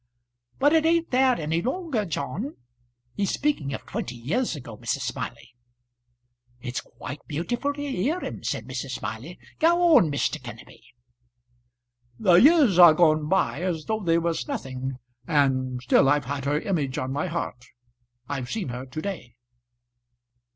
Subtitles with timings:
[0.57, 2.55] "But it ain't there any longer, John?
[3.15, 5.01] He's speaking of twenty years ago, Mrs.
[5.01, 5.53] Smiley."
[6.59, 8.93] "It's quite beautiful to hear him," said Mrs.
[8.97, 9.37] Smiley.
[9.59, 10.41] "Go on, Mr.
[10.41, 10.81] Kenneby."
[12.17, 16.59] "The years are gone by as though they was nothing, and still I've had her
[16.59, 17.63] image on my heart.
[18.27, 19.35] I've seen her to day."